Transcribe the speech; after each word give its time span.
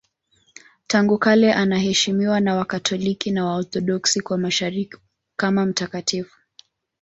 Tangu 0.87 1.17
kale 1.17 1.53
anaheshimiwa 1.53 2.39
na 2.39 2.55
Wakatoliki 2.55 3.31
na 3.31 3.45
Waorthodoksi 3.45 4.21
wa 4.29 4.37
Mashariki 4.37 4.97
kama 5.35 5.65
mtakatifu. 5.65 6.37